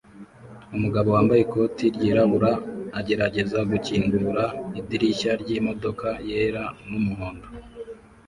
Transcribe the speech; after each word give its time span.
Umugabo 0.75 1.07
wambaye 1.15 1.41
ikoti 1.43 1.85
ryirabura 1.95 2.51
agerageza 2.99 3.59
gukingura 3.71 4.43
idirishya 4.79 5.31
ryimodoka 5.41 6.07
yera 6.27 6.63
n'umuhondo 6.89 7.47